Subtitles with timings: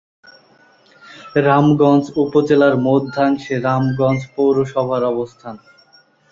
[1.45, 5.55] রামগঞ্জ উপজেলার মধ্যাংশে রামগঞ্জ পৌরসভার অবস্থান।